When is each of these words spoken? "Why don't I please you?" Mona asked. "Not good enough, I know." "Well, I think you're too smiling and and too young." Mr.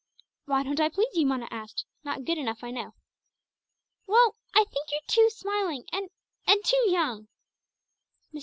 "Why 0.45 0.63
don't 0.63 0.79
I 0.79 0.89
please 0.89 1.15
you?" 1.15 1.27
Mona 1.27 1.47
asked. 1.51 1.85
"Not 2.03 2.23
good 2.25 2.39
enough, 2.39 2.63
I 2.63 2.71
know." 2.71 2.95
"Well, 4.07 4.35
I 4.55 4.63
think 4.63 4.89
you're 4.91 5.01
too 5.05 5.29
smiling 5.29 5.85
and 5.93 6.09
and 6.47 6.65
too 6.65 6.89
young." 6.89 7.27
Mr. 8.33 8.39